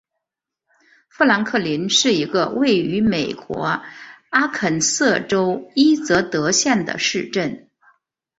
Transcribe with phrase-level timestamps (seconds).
[1.09, 3.83] 富兰克林是一个位于美国
[4.31, 7.69] 阿肯色州伊泽德县的市镇。